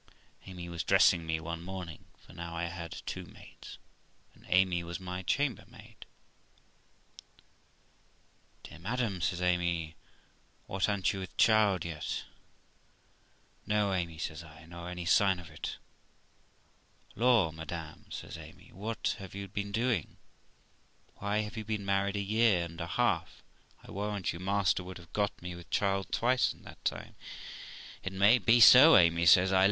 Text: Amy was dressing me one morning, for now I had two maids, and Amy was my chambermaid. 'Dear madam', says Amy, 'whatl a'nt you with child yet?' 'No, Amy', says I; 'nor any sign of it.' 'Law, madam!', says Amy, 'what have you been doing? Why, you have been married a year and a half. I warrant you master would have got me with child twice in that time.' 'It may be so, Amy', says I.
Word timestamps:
Amy 0.47 0.67
was 0.67 0.83
dressing 0.83 1.27
me 1.27 1.39
one 1.39 1.61
morning, 1.61 2.05
for 2.17 2.33
now 2.33 2.55
I 2.55 2.65
had 2.65 3.03
two 3.05 3.23
maids, 3.23 3.77
and 4.33 4.43
Amy 4.49 4.83
was 4.83 4.99
my 4.99 5.21
chambermaid. 5.21 6.07
'Dear 8.63 8.79
madam', 8.79 9.21
says 9.21 9.43
Amy, 9.43 9.95
'whatl 10.65 10.89
a'nt 10.91 11.13
you 11.13 11.19
with 11.19 11.37
child 11.37 11.85
yet?' 11.85 12.23
'No, 13.67 13.93
Amy', 13.93 14.17
says 14.17 14.43
I; 14.43 14.65
'nor 14.65 14.89
any 14.89 15.05
sign 15.05 15.37
of 15.37 15.51
it.' 15.51 15.77
'Law, 17.13 17.51
madam!', 17.51 18.07
says 18.09 18.39
Amy, 18.39 18.71
'what 18.73 19.15
have 19.19 19.35
you 19.35 19.47
been 19.47 19.71
doing? 19.71 20.17
Why, 21.17 21.37
you 21.37 21.43
have 21.51 21.67
been 21.67 21.85
married 21.85 22.15
a 22.15 22.19
year 22.21 22.65
and 22.65 22.81
a 22.81 22.87
half. 22.87 23.43
I 23.83 23.91
warrant 23.91 24.33
you 24.33 24.39
master 24.39 24.83
would 24.83 24.97
have 24.97 25.13
got 25.13 25.39
me 25.43 25.53
with 25.53 25.69
child 25.69 26.11
twice 26.11 26.53
in 26.53 26.63
that 26.63 26.83
time.' 26.85 27.13
'It 28.01 28.13
may 28.13 28.39
be 28.39 28.59
so, 28.59 28.97
Amy', 28.97 29.27
says 29.27 29.53
I. 29.53 29.59